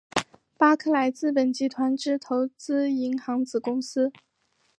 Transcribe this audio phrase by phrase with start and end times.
[0.57, 4.11] 巴克莱资本集团之投资银行子公司。